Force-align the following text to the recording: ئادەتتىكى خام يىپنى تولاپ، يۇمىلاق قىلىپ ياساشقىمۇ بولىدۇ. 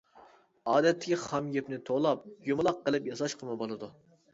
ئادەتتىكى 0.71 1.19
خام 1.25 1.53
يىپنى 1.57 1.81
تولاپ، 1.93 2.27
يۇمىلاق 2.51 2.85
قىلىپ 2.89 3.15
ياساشقىمۇ 3.15 3.65
بولىدۇ. 3.67 3.97